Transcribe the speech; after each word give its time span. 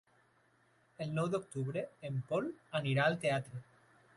El 1.05 1.13
nou 1.17 1.29
d'octubre 1.35 1.83
en 2.09 2.17
Pol 2.33 2.49
anirà 2.81 3.07
al 3.07 3.19
teatre. 3.27 3.63